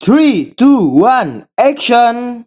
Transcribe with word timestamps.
Three, 0.00 0.54
two, 0.56 0.88
one, 0.90 1.48
action! 1.58 2.46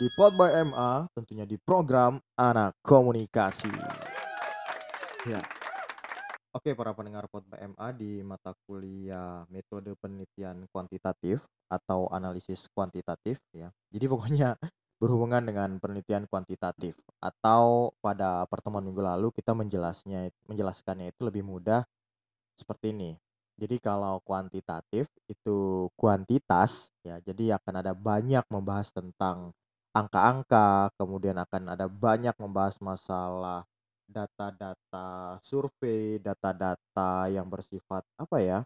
Di 0.00 0.08
Pod 0.16 0.32
by 0.32 0.64
MA, 0.64 1.12
tentunya 1.12 1.44
di 1.44 1.60
program 1.60 2.16
Anak 2.32 2.72
Komunikasi. 2.80 3.68
Ya. 5.28 5.44
Oke, 6.56 6.72
para 6.72 6.96
pendengar 6.96 7.28
Pod 7.28 7.44
by 7.44 7.60
MA 7.76 7.92
di 7.92 8.24
mata 8.24 8.56
kuliah 8.64 9.44
Metode 9.52 9.92
Penelitian 10.00 10.64
Kuantitatif 10.72 11.44
atau 11.68 12.08
Analisis 12.08 12.64
Kuantitatif 12.72 13.36
ya. 13.52 13.68
Jadi 13.92 14.08
pokoknya 14.08 14.56
berhubungan 14.96 15.44
dengan 15.44 15.76
penelitian 15.76 16.24
kuantitatif 16.32 16.96
atau 17.20 17.92
pada 18.00 18.48
pertemuan 18.48 18.84
minggu 18.84 19.04
lalu 19.04 19.28
kita 19.36 19.52
menjelasnya 19.52 20.32
menjelaskannya 20.48 21.12
itu 21.12 21.28
lebih 21.28 21.44
mudah 21.44 21.84
seperti 22.56 22.96
ini. 22.96 23.20
Jadi 23.60 23.76
kalau 23.84 24.24
kuantitatif 24.24 25.12
itu 25.28 25.88
kuantitas 25.92 26.88
ya, 27.04 27.20
jadi 27.20 27.60
akan 27.60 27.84
ada 27.84 27.92
banyak 27.92 28.44
membahas 28.48 28.88
tentang 28.88 29.52
angka-angka, 29.94 30.94
kemudian 30.98 31.36
akan 31.38 31.74
ada 31.74 31.86
banyak 31.90 32.34
membahas 32.38 32.78
masalah 32.78 33.66
data-data 34.10 35.38
survei, 35.42 36.18
data-data 36.18 37.30
yang 37.30 37.46
bersifat 37.46 38.02
apa 38.18 38.36
ya? 38.42 38.58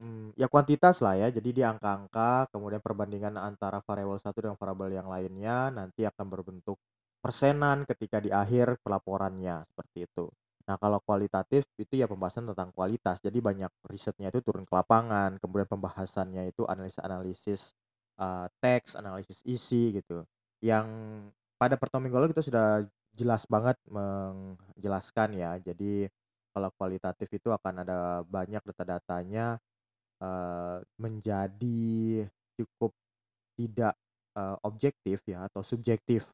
Hmm, 0.00 0.32
ya 0.34 0.48
kuantitas 0.48 1.04
lah 1.04 1.14
ya. 1.20 1.28
Jadi 1.28 1.60
di 1.60 1.62
angka-angka, 1.66 2.48
kemudian 2.54 2.80
perbandingan 2.80 3.36
antara 3.36 3.84
variabel 3.84 4.16
satu 4.16 4.38
dengan 4.42 4.56
variabel 4.56 4.96
yang 4.96 5.08
lainnya 5.12 5.68
nanti 5.74 6.08
akan 6.08 6.26
berbentuk 6.32 6.78
persenan 7.20 7.84
ketika 7.84 8.16
di 8.18 8.32
akhir 8.32 8.80
pelaporannya 8.80 9.68
seperti 9.68 10.08
itu. 10.08 10.26
Nah, 10.64 10.78
kalau 10.80 11.02
kualitatif 11.04 11.66
itu 11.76 12.00
ya 12.00 12.06
pembahasan 12.08 12.48
tentang 12.48 12.70
kualitas. 12.72 13.20
Jadi 13.20 13.38
banyak 13.42 13.68
risetnya 13.90 14.32
itu 14.32 14.40
turun 14.40 14.64
ke 14.64 14.72
lapangan, 14.72 15.36
kemudian 15.42 15.68
pembahasannya 15.68 16.48
itu 16.48 16.62
analisis-analisis 16.64 17.74
uh, 18.22 18.46
teks, 18.62 18.96
analisis 18.96 19.42
isi 19.44 19.98
gitu. 20.00 20.24
Yang 20.60 20.86
pada 21.60 21.76
pertemuan 21.76 22.08
minggu 22.08 22.18
lalu 22.20 22.30
kita 22.32 22.44
sudah 22.44 22.66
jelas 23.16 23.44
banget 23.48 23.76
menjelaskan 23.88 25.36
ya. 25.36 25.56
Jadi 25.60 26.08
kalau 26.50 26.70
kualitatif 26.74 27.28
itu 27.30 27.48
akan 27.52 27.84
ada 27.84 27.98
banyak 28.26 28.62
data-datanya 28.64 29.60
uh, 30.20 30.78
menjadi 30.98 32.24
cukup 32.58 32.92
tidak 33.54 33.94
uh, 34.34 34.56
objektif 34.66 35.22
ya 35.28 35.46
atau 35.46 35.62
subjektif 35.62 36.26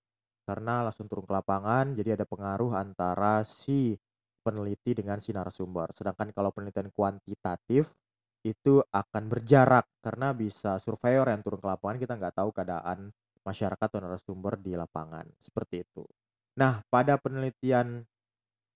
karena 0.47 0.87
langsung 0.87 1.11
turun 1.11 1.27
ke 1.27 1.35
lapangan 1.35 1.91
jadi 1.99 2.15
ada 2.15 2.23
pengaruh 2.23 2.71
antara 2.79 3.43
si 3.43 3.99
peneliti 4.47 4.95
dengan 4.95 5.19
si 5.19 5.35
narasumber. 5.35 5.91
Sedangkan 5.91 6.31
kalau 6.31 6.55
penelitian 6.55 6.95
kuantitatif 6.95 7.91
itu 8.47 8.79
akan 8.95 9.27
berjarak 9.27 9.91
karena 9.99 10.31
bisa 10.31 10.79
surveyor 10.79 11.27
yang 11.27 11.43
turun 11.43 11.59
ke 11.59 11.67
lapangan 11.67 11.99
kita 11.99 12.15
nggak 12.15 12.35
tahu 12.39 12.55
keadaan 12.55 13.11
masyarakat 13.47 13.87
atau 13.87 14.03
narasumber 14.03 14.59
di 14.59 14.75
lapangan 14.75 15.25
seperti 15.39 15.87
itu. 15.87 16.03
Nah 16.59 16.83
pada 16.91 17.15
penelitian 17.23 18.03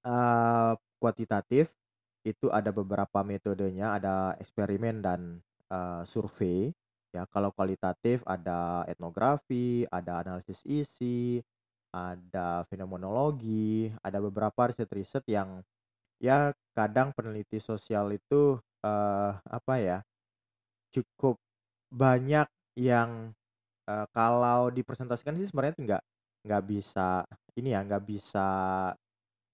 uh, 0.06 0.72
kuantitatif 1.02 1.74
itu 2.22 2.52
ada 2.52 2.70
beberapa 2.70 3.24
metodenya, 3.24 3.96
ada 3.98 4.36
eksperimen 4.38 5.02
dan 5.02 5.40
uh, 5.72 6.06
survei. 6.06 6.70
Ya 7.10 7.26
kalau 7.26 7.50
kualitatif 7.50 8.22
ada 8.22 8.86
etnografi, 8.86 9.82
ada 9.90 10.22
analisis 10.22 10.62
isi, 10.62 11.42
ada 11.90 12.62
fenomenologi, 12.70 13.90
ada 13.98 14.22
beberapa 14.22 14.70
riset-riset 14.70 15.26
yang 15.26 15.58
ya 16.22 16.54
kadang 16.76 17.10
peneliti 17.10 17.58
sosial 17.58 18.14
itu 18.14 18.60
uh, 18.86 19.32
apa 19.42 19.74
ya 19.82 19.98
cukup 20.94 21.40
banyak 21.90 22.46
yang 22.78 23.34
uh, 23.90 24.06
kalau 24.14 24.70
dipresentasikan 24.70 25.34
sih 25.34 25.50
sebenarnya 25.50 25.74
nggak 25.82 26.02
nggak 26.46 26.62
bisa 26.70 27.26
ini 27.58 27.74
ya 27.74 27.82
nggak 27.82 28.04
bisa 28.06 28.48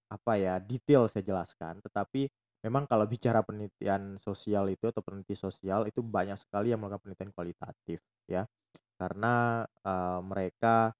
apa 0.07 0.31
ya 0.37 0.61
detail 0.61 1.09
saya 1.09 1.25
jelaskan 1.25 1.81
tetapi 1.81 2.29
memang 2.63 2.85
kalau 2.85 3.09
bicara 3.09 3.41
penelitian 3.41 4.21
sosial 4.21 4.69
itu 4.69 4.87
atau 4.87 5.01
peneliti 5.01 5.33
sosial 5.35 5.89
itu 5.89 5.99
banyak 6.05 6.37
sekali 6.37 6.71
yang 6.71 6.79
melakukan 6.79 7.03
penelitian 7.03 7.31
kualitatif 7.35 7.99
ya 8.29 8.45
karena 8.97 9.65
uh, 9.85 10.19
mereka 10.25 10.95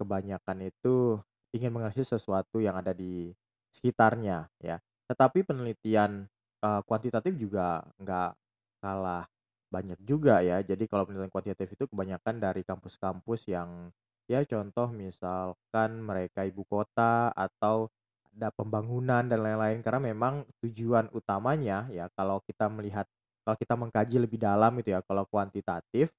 kebanyakan 0.00 0.72
itu 0.72 1.20
ingin 1.52 1.72
menganalisis 1.72 2.16
sesuatu 2.16 2.60
yang 2.60 2.78
ada 2.80 2.96
di 2.96 3.32
sekitarnya 3.72 4.48
ya. 4.60 4.80
Tetapi 5.10 5.42
penelitian 5.42 6.24
uh, 6.62 6.80
kuantitatif 6.86 7.34
juga 7.36 7.82
nggak 7.98 8.32
kalah 8.80 9.26
banyak 9.70 9.98
juga 10.04 10.42
ya. 10.42 10.60
Jadi 10.60 10.84
kalau 10.90 11.06
penelitian 11.06 11.32
kuantitatif 11.32 11.78
itu 11.78 11.84
kebanyakan 11.88 12.42
dari 12.42 12.62
kampus-kampus 12.66 13.48
yang 13.48 13.88
ya 14.30 14.42
contoh 14.46 14.90
misalkan 14.94 16.02
mereka 16.02 16.46
ibu 16.46 16.62
kota 16.66 17.34
atau 17.34 17.90
ada 18.30 18.54
pembangunan 18.54 19.26
dan 19.26 19.42
lain-lain 19.42 19.82
karena 19.82 20.14
memang 20.14 20.46
tujuan 20.62 21.10
utamanya 21.10 21.90
ya 21.90 22.06
kalau 22.14 22.38
kita 22.46 22.70
melihat 22.70 23.02
kalau 23.42 23.58
kita 23.58 23.74
mengkaji 23.74 24.16
lebih 24.22 24.38
dalam 24.38 24.70
itu 24.78 24.94
ya 24.94 25.02
kalau 25.02 25.26
kuantitatif 25.26 26.14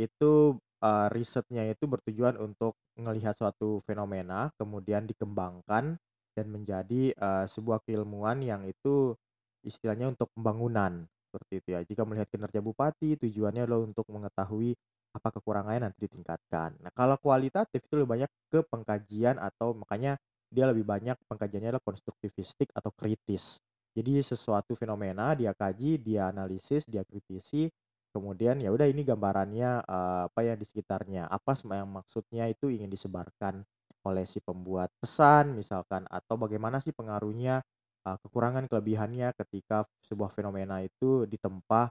itu 0.00 0.56
uh, 0.82 1.08
risetnya 1.10 1.64
itu 1.70 1.86
bertujuan 1.86 2.36
untuk 2.36 2.76
melihat 2.98 3.34
suatu 3.34 3.82
fenomena, 3.88 4.50
kemudian 4.58 5.08
dikembangkan 5.08 5.98
dan 6.34 6.46
menjadi 6.50 7.14
uh, 7.18 7.46
sebuah 7.46 7.82
keilmuan 7.86 8.42
yang 8.42 8.66
itu 8.66 9.14
istilahnya 9.62 10.12
untuk 10.12 10.28
pembangunan 10.34 11.06
seperti 11.34 11.58
itu 11.58 11.68
ya. 11.74 11.82
Jika 11.82 12.06
melihat 12.06 12.30
kinerja 12.30 12.62
bupati, 12.62 13.18
tujuannya 13.18 13.66
adalah 13.66 13.82
untuk 13.82 14.06
mengetahui 14.06 14.78
apa 15.10 15.28
kekurangannya 15.34 15.90
nanti 15.90 16.06
ditingkatkan. 16.06 16.78
Nah, 16.78 16.94
kalau 16.94 17.18
kualitatif 17.18 17.82
itu 17.82 17.94
lebih 17.98 18.10
banyak 18.14 18.30
ke 18.54 18.62
pengkajian 18.70 19.42
atau 19.42 19.74
makanya 19.74 20.14
dia 20.46 20.70
lebih 20.70 20.86
banyak 20.86 21.18
pengkajiannya 21.26 21.74
adalah 21.74 21.82
konstruktivistik 21.82 22.70
atau 22.70 22.94
kritis. 22.94 23.58
Jadi 23.94 24.22
sesuatu 24.22 24.78
fenomena 24.78 25.34
dia 25.34 25.50
kaji, 25.50 25.98
dia 25.98 26.30
analisis, 26.30 26.86
dia 26.86 27.02
kritisi, 27.02 27.66
kemudian 28.14 28.62
ya 28.62 28.70
udah 28.70 28.86
ini 28.86 29.02
gambarannya 29.02 29.82
uh, 29.82 30.30
apa 30.30 30.40
yang 30.46 30.54
di 30.54 30.62
sekitarnya 30.62 31.26
apa 31.26 31.58
yang 31.66 31.90
maksudnya 31.90 32.46
itu 32.46 32.70
ingin 32.70 32.86
disebarkan 32.86 33.66
oleh 34.06 34.22
si 34.22 34.38
pembuat 34.38 34.94
pesan 35.02 35.58
misalkan 35.58 36.06
atau 36.06 36.38
bagaimana 36.38 36.78
sih 36.78 36.94
pengaruhnya 36.94 37.58
uh, 38.04 38.16
kekurangan 38.24 38.68
kelebihannya 38.68 39.32
ketika 39.34 39.88
sebuah 40.04 40.30
fenomena 40.32 40.80
itu 40.84 41.24
ditempa 41.24 41.90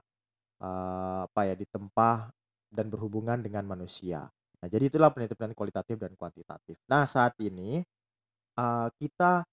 uh, 0.62 1.26
apa 1.26 1.40
ya 1.50 1.54
ditempa 1.58 2.30
dan 2.70 2.86
berhubungan 2.90 3.38
dengan 3.42 3.66
manusia 3.66 4.26
nah 4.62 4.68
jadi 4.70 4.88
itulah 4.88 5.12
penelitian 5.12 5.52
kualitatif 5.52 5.98
dan 5.98 6.14
kuantitatif 6.14 6.78
nah 6.88 7.04
saat 7.04 7.34
ini 7.42 7.82
uh, 8.58 8.88
kita 8.96 9.44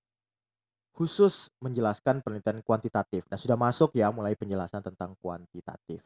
khusus 0.91 1.47
menjelaskan 1.63 2.19
penelitian 2.19 2.59
kuantitatif. 2.61 3.23
Nah, 3.31 3.39
sudah 3.39 3.55
masuk 3.55 3.95
ya 3.95 4.11
mulai 4.11 4.35
penjelasan 4.35 4.83
tentang 4.83 5.15
kuantitatif. 5.23 6.03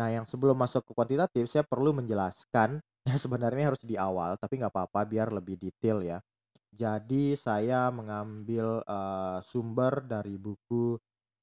Nah, 0.00 0.08
yang 0.08 0.24
sebelum 0.24 0.56
masuk 0.56 0.88
ke 0.88 0.92
kuantitatif, 0.96 1.44
saya 1.52 1.64
perlu 1.68 1.92
menjelaskan, 1.92 2.80
ya 3.08 3.16
sebenarnya 3.20 3.72
harus 3.72 3.82
di 3.84 4.00
awal, 4.00 4.40
tapi 4.40 4.58
nggak 4.60 4.72
apa-apa 4.72 5.04
biar 5.04 5.28
lebih 5.30 5.60
detail 5.60 6.00
ya. 6.00 6.18
Jadi 6.72 7.36
saya 7.36 7.92
mengambil 7.92 8.80
uh, 8.88 9.38
sumber 9.44 10.00
dari 10.08 10.40
buku 10.40 10.96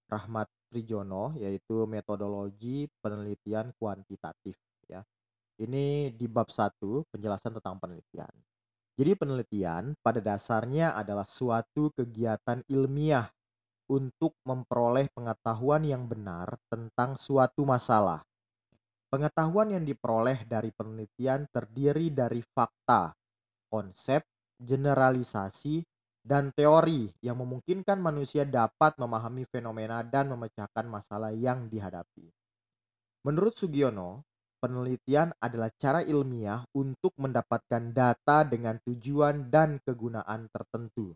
Rahmat 0.09 0.49
Trijono, 0.69 1.37
yaitu 1.37 1.85
metodologi 1.85 2.89
penelitian 2.97 3.69
kuantitatif 3.77 4.57
ya. 4.89 5.05
Ini 5.61 6.17
di 6.17 6.25
bab 6.25 6.49
1, 6.49 7.13
penjelasan 7.13 7.61
tentang 7.61 7.77
penelitian. 7.77 8.33
Jadi 8.97 9.11
penelitian 9.15 9.93
pada 10.01 10.17
dasarnya 10.17 10.97
adalah 10.97 11.29
suatu 11.29 11.93
kegiatan 11.93 12.65
ilmiah 12.67 13.29
untuk 13.87 14.33
memperoleh 14.43 15.13
pengetahuan 15.13 15.85
yang 15.85 16.09
benar 16.09 16.57
tentang 16.67 17.15
suatu 17.15 17.63
masalah 17.63 18.25
Pengetahuan 19.09 19.73
yang 19.73 19.81
diperoleh 19.81 20.45
dari 20.45 20.69
penelitian 20.69 21.49
terdiri 21.49 22.13
dari 22.13 22.45
fakta, 22.45 23.09
konsep, 23.65 24.21
generalisasi, 24.59 25.81
dan 26.19 26.51
teori 26.51 27.09
yang 27.23 27.39
memungkinkan 27.39 27.97
manusia 27.97 28.43
dapat 28.43 28.99
memahami 28.99 29.47
fenomena 29.47 30.03
dan 30.03 30.29
memecahkan 30.29 30.85
masalah 30.85 31.31
yang 31.31 31.71
dihadapi. 31.71 32.27
Menurut 33.23 33.55
Sugiono, 33.55 34.29
Penelitian 34.59 35.31
adalah 35.39 35.71
cara 35.71 36.03
ilmiah 36.03 36.67
untuk 36.75 37.15
mendapatkan 37.15 37.95
data 37.95 38.43
dengan 38.43 38.75
tujuan 38.83 39.47
dan 39.47 39.79
kegunaan 39.79 40.51
tertentu. 40.51 41.15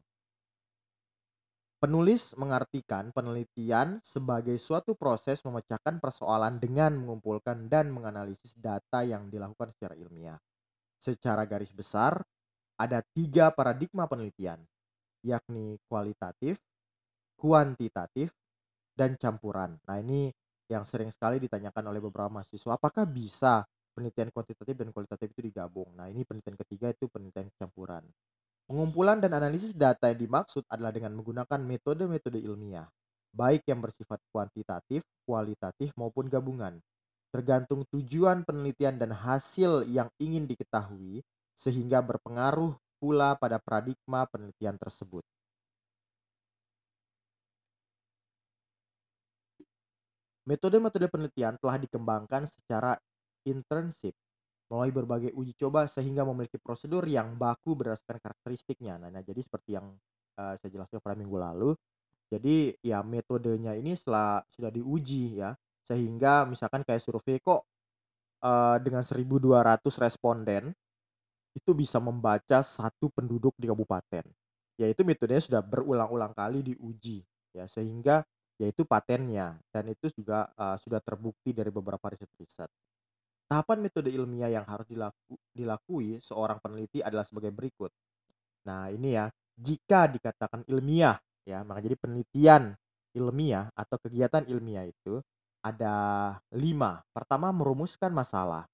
Penulis 1.75 2.31
mengartikan 2.39 3.11
penelitian 3.11 3.99
sebagai 3.99 4.55
suatu 4.55 4.95
proses 4.95 5.43
memecahkan 5.43 5.99
persoalan 5.99 6.55
dengan 6.55 6.95
mengumpulkan 6.95 7.67
dan 7.67 7.91
menganalisis 7.91 8.55
data 8.55 9.03
yang 9.03 9.27
dilakukan 9.27 9.75
secara 9.75 9.99
ilmiah. 9.99 10.39
Secara 10.95 11.43
garis 11.43 11.75
besar, 11.75 12.23
ada 12.83 12.99
tiga 13.15 13.49
paradigma 13.55 14.05
penelitian, 14.05 14.59
yakni 15.23 15.79
kualitatif, 15.87 16.59
kuantitatif, 17.39 18.35
dan 18.93 19.15
campuran. 19.17 19.79
Nah, 19.87 19.97
ini 20.03 20.29
yang 20.69 20.85
sering 20.87 21.09
sekali 21.09 21.41
ditanyakan 21.41 21.91
oleh 21.91 21.99
beberapa 22.03 22.29
mahasiswa, 22.29 22.77
apakah 22.77 23.07
bisa 23.07 23.65
penelitian 23.93 24.29
kuantitatif 24.31 24.75
dan 24.75 24.89
kualitatif 24.91 25.27
itu 25.33 25.41
digabung? 25.49 25.91
Nah, 25.95 26.07
ini 26.11 26.23
penelitian 26.27 26.57
ketiga 26.59 26.91
itu 26.93 27.09
penelitian 27.09 27.49
campuran. 27.57 28.05
Pengumpulan 28.63 29.19
dan 29.19 29.35
analisis 29.35 29.75
data 29.75 30.07
yang 30.07 30.23
dimaksud 30.23 30.63
adalah 30.71 30.95
dengan 30.95 31.11
menggunakan 31.19 31.59
metode-metode 31.59 32.39
ilmiah, 32.39 32.87
baik 33.35 33.67
yang 33.67 33.83
bersifat 33.83 34.23
kuantitatif, 34.31 35.03
kualitatif, 35.27 35.91
maupun 35.99 36.31
gabungan. 36.31 36.79
Tergantung 37.33 37.83
tujuan 37.91 38.45
penelitian 38.45 39.01
dan 39.01 39.11
hasil 39.11 39.89
yang 39.89 40.07
ingin 40.21 40.47
diketahui, 40.47 41.25
sehingga 41.53 42.01
berpengaruh 42.01 42.73
pula 42.97 43.35
pada 43.37 43.59
paradigma 43.59 44.25
penelitian 44.29 44.79
tersebut. 44.79 45.23
Metode-metode 50.43 51.07
penelitian 51.07 51.55
telah 51.55 51.79
dikembangkan 51.79 52.43
secara 52.51 52.99
intensif 53.47 54.11
melalui 54.67 54.91
berbagai 54.91 55.31
uji 55.37 55.55
coba 55.55 55.87
sehingga 55.87 56.27
memiliki 56.27 56.59
prosedur 56.59 57.07
yang 57.07 57.35
baku 57.39 57.79
berdasarkan 57.79 58.19
karakteristiknya. 58.19 58.99
Nah, 58.99 59.07
nah 59.11 59.23
jadi 59.23 59.39
seperti 59.39 59.79
yang 59.79 59.95
uh, 60.39 60.53
saya 60.59 60.69
jelaskan 60.71 60.99
pada 60.99 61.15
minggu 61.15 61.37
lalu, 61.39 61.71
jadi 62.27 62.75
ya 62.81 63.05
metodenya 63.05 63.77
ini 63.77 63.93
setelah 63.93 64.43
sudah 64.49 64.73
diuji 64.73 65.39
ya, 65.39 65.55
sehingga 65.85 66.49
misalkan 66.49 66.81
kayak 66.81 67.03
survei 67.03 67.37
kok 67.39 67.63
uh, 68.43 68.81
dengan 68.81 69.05
1.200 69.05 69.23
responden 70.01 70.73
itu 71.53 71.71
bisa 71.77 72.01
membaca 72.01 72.61
satu 72.65 73.09
penduduk 73.13 73.53
di 73.57 73.69
kabupaten. 73.69 74.25
Yaitu 74.77 75.05
metodenya 75.05 75.41
sudah 75.41 75.61
berulang-ulang 75.61 76.33
kali 76.33 76.65
diuji 76.65 77.21
ya 77.53 77.69
sehingga 77.69 78.25
yaitu 78.57 78.85
patennya 78.85 79.57
dan 79.69 79.89
itu 79.89 80.09
juga 80.13 80.49
uh, 80.57 80.77
sudah 80.77 81.01
terbukti 81.01 81.53
dari 81.53 81.69
beberapa 81.69 82.09
riset-riset. 82.09 82.69
Tahapan 83.49 83.85
metode 83.85 84.09
ilmiah 84.09 84.49
yang 84.49 84.65
harus 84.65 84.87
dilaku, 84.89 85.37
dilakui 85.53 86.17
seorang 86.23 86.57
peneliti 86.57 87.05
adalah 87.05 87.21
sebagai 87.21 87.53
berikut. 87.53 87.93
Nah, 88.65 88.89
ini 88.89 89.13
ya, 89.13 89.29
jika 89.53 90.09
dikatakan 90.09 90.65
ilmiah 90.65 91.19
ya, 91.45 91.61
maka 91.61 91.83
jadi 91.83 91.93
penelitian 91.99 92.73
ilmiah 93.13 93.69
atau 93.77 93.99
kegiatan 94.01 94.47
ilmiah 94.49 94.89
itu 94.89 95.21
ada 95.61 95.95
lima. 96.55 97.03
Pertama, 97.13 97.53
merumuskan 97.53 98.09
masalah. 98.09 98.65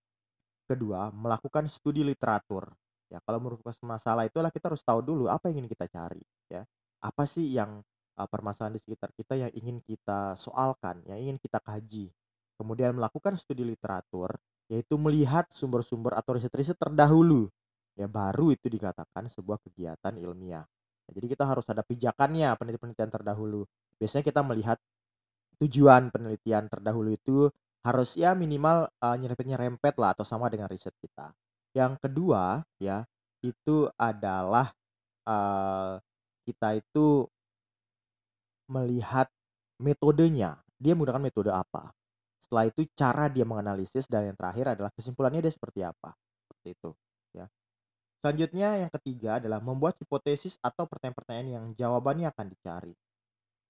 Kedua, 0.69 1.09
melakukan 1.09 1.65
studi 1.65 2.05
literatur. 2.05 2.69
Ya, 3.09 3.17
kalau 3.25 3.41
merumuskan 3.41 3.89
masalah 3.89 4.29
itulah 4.29 4.53
kita 4.53 4.69
harus 4.69 4.85
tahu 4.85 5.01
dulu 5.01 5.25
apa 5.25 5.49
yang 5.49 5.65
ingin 5.65 5.73
kita 5.73 5.89
cari. 5.89 6.21
Ya, 6.45 6.61
apa 7.01 7.25
sih 7.25 7.49
yang 7.49 7.81
uh, 8.21 8.27
permasalahan 8.29 8.77
di 8.77 8.81
sekitar 8.85 9.09
kita 9.17 9.33
yang 9.33 9.49
ingin 9.57 9.81
kita 9.81 10.37
soalkan, 10.37 11.01
yang 11.09 11.17
ingin 11.17 11.41
kita 11.41 11.57
kaji. 11.57 12.13
Kemudian 12.53 12.93
melakukan 12.93 13.33
studi 13.33 13.65
literatur, 13.65 14.37
yaitu 14.69 14.93
melihat 15.01 15.49
sumber-sumber 15.49 16.13
atau 16.13 16.37
riset-riset 16.37 16.77
terdahulu. 16.77 17.49
Ya 17.97 18.05
baru 18.05 18.53
itu 18.53 18.69
dikatakan 18.69 19.25
sebuah 19.25 19.57
kegiatan 19.65 20.13
ilmiah. 20.21 20.61
Nah, 21.09 21.11
jadi 21.17 21.33
kita 21.33 21.49
harus 21.49 21.65
ada 21.65 21.81
pijakannya 21.81 22.53
penelitian-penelitian 22.61 23.09
terdahulu. 23.09 23.65
Biasanya 23.97 24.21
kita 24.21 24.45
melihat 24.45 24.77
tujuan 25.57 26.13
penelitian 26.13 26.69
terdahulu 26.69 27.09
itu 27.09 27.49
harus 27.79 28.19
ya 28.19 28.35
minimal 28.35 28.91
uh, 28.99 29.15
nyerempet-nyerempet 29.15 29.95
lah 29.95 30.11
atau 30.11 30.27
sama 30.27 30.51
dengan 30.51 30.67
riset 30.67 30.93
kita. 30.99 31.31
Yang 31.71 32.01
kedua 32.03 32.63
ya 32.81 33.07
itu 33.39 33.87
adalah 33.95 34.75
uh, 35.23 35.95
kita 36.43 36.81
itu 36.81 37.29
melihat 38.69 39.31
metodenya. 39.79 40.59
Dia 40.79 40.93
menggunakan 40.95 41.23
metode 41.23 41.51
apa. 41.51 41.91
Setelah 42.43 42.65
itu 42.65 42.81
cara 42.97 43.29
dia 43.29 43.45
menganalisis 43.45 44.09
dan 44.09 44.31
yang 44.31 44.37
terakhir 44.37 44.73
adalah 44.77 44.91
kesimpulannya 44.93 45.43
dia 45.43 45.53
seperti 45.53 45.85
apa. 45.85 46.17
Seperti 46.45 46.67
itu, 46.73 46.91
ya. 47.35 47.45
Selanjutnya 48.19 48.69
yang 48.83 48.91
ketiga 48.91 49.39
adalah 49.39 49.61
membuat 49.63 49.95
hipotesis 50.01 50.57
atau 50.59 50.89
pertanyaan-pertanyaan 50.89 51.49
yang 51.49 51.65
jawabannya 51.77 52.27
akan 52.31 52.47
dicari. 52.51 52.93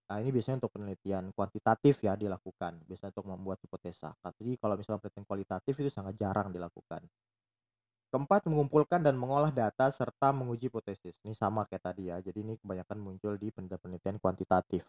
Nah, 0.09 0.17
ini 0.17 0.33
biasanya 0.33 0.65
untuk 0.65 0.73
penelitian 0.73 1.29
kuantitatif 1.37 2.01
ya 2.01 2.17
dilakukan, 2.17 2.81
biasanya 2.89 3.13
untuk 3.13 3.29
membuat 3.29 3.61
hipotesa. 3.61 4.09
Tapi 4.17 4.57
kalau 4.57 4.73
misalnya 4.73 5.05
penelitian 5.05 5.25
kualitatif 5.29 5.73
itu 5.77 5.89
sangat 5.93 6.17
jarang 6.17 6.49
dilakukan. 6.49 7.05
Keempat, 8.09 8.49
mengumpulkan 8.49 9.05
dan 9.05 9.13
mengolah 9.13 9.53
data 9.53 9.85
serta 9.93 10.33
menguji 10.33 10.73
hipotesis. 10.73 11.21
Ini 11.21 11.37
sama 11.37 11.69
kayak 11.69 11.93
tadi 11.93 12.09
ya. 12.09 12.17
Jadi 12.17 12.41
ini 12.41 12.57
kebanyakan 12.57 12.97
muncul 12.97 13.37
di 13.37 13.53
penelitian-penelitian 13.53 14.17
kuantitatif. 14.17 14.81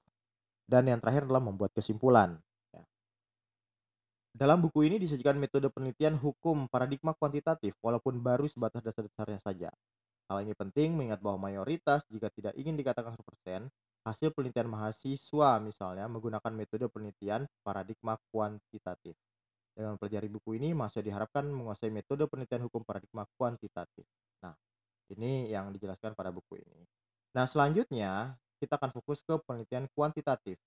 Dan 0.65 0.89
yang 0.89 1.05
terakhir 1.05 1.29
adalah 1.29 1.45
membuat 1.45 1.77
kesimpulan. 1.77 2.41
Ya. 2.73 2.81
Dalam 4.33 4.65
buku 4.65 4.89
ini 4.89 4.97
disajikan 4.97 5.37
metode 5.37 5.69
penelitian 5.69 6.17
hukum 6.17 6.65
paradigma 6.73 7.13
kuantitatif, 7.13 7.77
walaupun 7.85 8.25
baru 8.25 8.49
sebatas 8.49 8.81
dasar-dasarnya 8.81 9.37
saja. 9.37 9.69
Hal 10.33 10.41
ini 10.41 10.57
penting 10.57 10.97
mengingat 10.97 11.21
bahwa 11.21 11.53
mayoritas, 11.53 12.09
jika 12.09 12.33
tidak 12.33 12.57
ingin 12.57 12.73
dikatakan 12.73 13.13
100%, 13.21 13.69
hasil 14.05 14.33
penelitian 14.33 14.69
mahasiswa 14.69 15.61
misalnya 15.61 16.09
menggunakan 16.09 16.53
metode 16.53 16.89
penelitian 16.89 17.45
paradigma 17.61 18.17
kuantitatif. 18.33 19.15
Dengan 19.77 19.97
mempelajari 19.97 20.29
buku 20.29 20.59
ini, 20.61 20.75
masih 20.75 21.01
diharapkan 21.05 21.47
menguasai 21.47 21.93
metode 21.93 22.27
penelitian 22.27 22.67
hukum 22.67 22.83
paradigma 22.83 23.25
kuantitatif. 23.39 24.05
Nah, 24.43 24.57
ini 25.13 25.53
yang 25.53 25.71
dijelaskan 25.71 26.13
pada 26.17 26.33
buku 26.35 26.59
ini. 26.61 26.85
Nah, 27.37 27.47
selanjutnya 27.47 28.35
kita 28.59 28.77
akan 28.77 28.91
fokus 28.93 29.23
ke 29.23 29.39
penelitian 29.47 29.87
kuantitatif. 29.95 30.59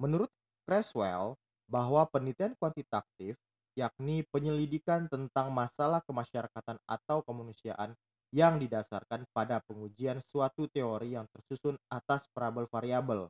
Menurut 0.00 0.32
Creswell, 0.64 1.36
bahwa 1.68 2.08
penelitian 2.08 2.56
kuantitatif 2.56 3.36
yakni 3.76 4.26
penyelidikan 4.32 5.06
tentang 5.06 5.52
masalah 5.54 6.02
kemasyarakatan 6.02 6.80
atau 6.88 7.22
kemanusiaan 7.22 7.94
yang 8.34 8.60
didasarkan 8.60 9.24
pada 9.32 9.64
pengujian 9.64 10.20
suatu 10.20 10.68
teori 10.68 11.16
yang 11.16 11.24
tersusun 11.32 11.80
atas 11.88 12.28
parabel 12.32 12.68
variabel, 12.68 13.28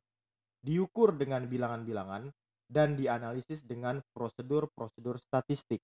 diukur 0.58 1.14
dengan 1.14 1.46
bilangan-bilangan, 1.46 2.30
dan 2.68 2.98
dianalisis 2.98 3.64
dengan 3.64 4.04
prosedur-prosedur 4.12 5.16
statistik. 5.24 5.80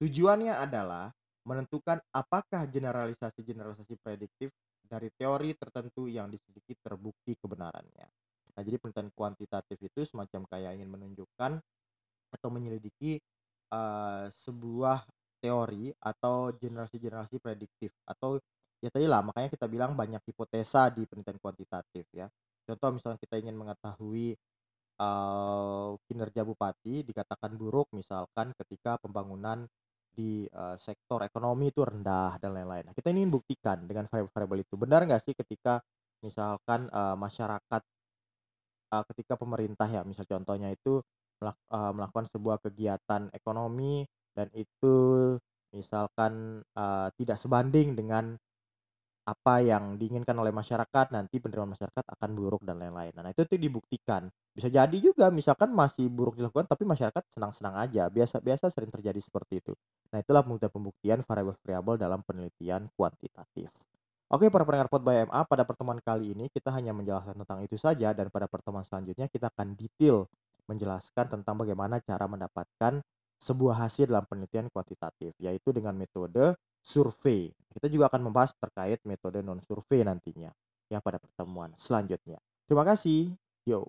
Tujuannya 0.00 0.56
adalah 0.56 1.12
menentukan 1.44 2.00
apakah 2.08 2.64
generalisasi-generalisasi 2.64 4.00
prediktif 4.00 4.48
dari 4.80 5.12
teori 5.12 5.52
tertentu 5.52 6.08
yang 6.08 6.32
diselidiki 6.32 6.80
terbukti 6.80 7.36
kebenarannya. 7.36 8.08
Nah, 8.54 8.62
jadi 8.64 8.80
penelitian 8.80 9.12
kuantitatif 9.12 9.76
itu 9.76 10.00
semacam 10.08 10.48
kayak 10.48 10.80
ingin 10.80 10.88
menunjukkan 10.88 11.52
atau 12.32 12.48
menyelidiki 12.48 13.20
uh, 13.74 14.32
sebuah 14.32 15.04
teori 15.44 15.92
atau 15.92 16.48
generasi-generasi 16.56 17.36
prediktif 17.36 17.92
atau 18.08 18.40
ya 18.80 18.88
tadi 18.88 19.04
lah 19.04 19.20
makanya 19.20 19.52
kita 19.52 19.68
bilang 19.68 19.92
banyak 19.92 20.24
hipotesa 20.24 20.88
di 20.88 21.04
penelitian 21.04 21.36
kuantitatif 21.36 22.08
ya. 22.16 22.24
Contoh 22.64 22.96
misalnya 22.96 23.20
kita 23.20 23.36
ingin 23.36 23.52
mengetahui 23.60 24.32
uh, 24.96 25.92
kinerja 26.08 26.48
bupati 26.48 27.04
dikatakan 27.04 27.60
buruk 27.60 27.92
misalkan 27.92 28.56
ketika 28.56 28.96
pembangunan 28.96 29.68
di 30.14 30.48
uh, 30.48 30.80
sektor 30.80 31.20
ekonomi 31.26 31.68
itu 31.68 31.84
rendah 31.84 32.40
dan 32.40 32.54
lain-lain. 32.56 32.88
Nah, 32.88 32.94
kita 32.94 33.10
ini 33.10 33.26
buktikan 33.26 33.84
dengan 33.84 34.06
variabel-variabel 34.06 34.62
itu. 34.62 34.74
Benar 34.78 35.04
nggak 35.10 35.22
sih 35.26 35.34
ketika 35.34 35.82
misalkan 36.22 36.86
uh, 36.88 37.18
masyarakat 37.18 37.82
uh, 38.94 39.04
ketika 39.12 39.34
pemerintah 39.34 39.90
ya, 39.90 40.06
misal 40.06 40.24
contohnya 40.24 40.72
itu 40.72 41.02
melak 41.42 41.58
melakukan 41.68 42.30
sebuah 42.30 42.62
kegiatan 42.62 43.26
ekonomi 43.34 44.06
dan 44.34 44.50
itu 44.54 44.96
misalkan 45.74 46.62
uh, 46.78 47.08
tidak 47.18 47.38
sebanding 47.38 47.98
dengan 47.98 48.38
apa 49.24 49.64
yang 49.64 49.96
diinginkan 49.96 50.36
oleh 50.36 50.52
masyarakat 50.52 51.08
nanti 51.08 51.40
penerimaan 51.40 51.72
masyarakat 51.72 52.04
akan 52.04 52.30
buruk 52.36 52.60
dan 52.60 52.76
lain-lain. 52.76 53.08
Nah 53.16 53.32
itu 53.32 53.48
tuh 53.48 53.56
dibuktikan. 53.56 54.28
Bisa 54.52 54.68
jadi 54.68 54.92
juga 55.00 55.32
misalkan 55.32 55.72
masih 55.72 56.12
buruk 56.12 56.36
dilakukan 56.36 56.68
tapi 56.68 56.84
masyarakat 56.84 57.24
senang-senang 57.32 57.72
aja. 57.80 58.12
Biasa-biasa 58.12 58.68
sering 58.68 58.92
terjadi 58.92 59.16
seperti 59.24 59.64
itu. 59.64 59.72
Nah 60.12 60.20
itulah 60.20 60.44
mudah 60.44 60.68
pembuktian 60.68 61.24
variabel-variabel 61.24 61.96
dalam 61.96 62.20
penelitian 62.20 62.92
kuantitatif. 62.92 63.72
Oke 64.28 64.52
para 64.52 64.68
pendengar 64.68 64.92
Pod 64.92 65.00
by 65.00 65.24
MA, 65.24 65.40
pada 65.48 65.64
pertemuan 65.64 66.00
kali 66.04 66.36
ini 66.36 66.52
kita 66.52 66.68
hanya 66.76 66.92
menjelaskan 66.92 67.40
tentang 67.40 67.64
itu 67.64 67.80
saja 67.80 68.12
dan 68.12 68.28
pada 68.28 68.44
pertemuan 68.44 68.84
selanjutnya 68.84 69.32
kita 69.32 69.48
akan 69.48 69.72
detail 69.72 70.28
menjelaskan 70.68 71.32
tentang 71.32 71.54
bagaimana 71.60 72.00
cara 72.00 72.24
mendapatkan 72.28 73.00
sebuah 73.38 73.86
hasil 73.86 74.08
dalam 74.10 74.24
penelitian 74.24 74.70
kuantitatif, 74.72 75.34
yaitu 75.38 75.70
dengan 75.74 75.94
metode 75.94 76.56
survei. 76.84 77.50
Kita 77.74 77.86
juga 77.88 78.12
akan 78.12 78.30
membahas 78.30 78.52
terkait 78.56 79.00
metode 79.08 79.40
non-survei 79.40 80.04
nantinya 80.04 80.52
ya 80.92 81.00
pada 81.00 81.16
pertemuan 81.18 81.72
selanjutnya. 81.80 82.38
Terima 82.68 82.84
kasih. 82.84 83.32
Yo. 83.64 83.88